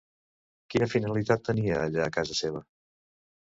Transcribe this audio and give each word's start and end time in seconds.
Quina 0.73 0.87
finalitat 0.93 1.43
tenia 1.51 1.77
allà 1.83 2.09
casa 2.17 2.39
seva? 2.41 2.65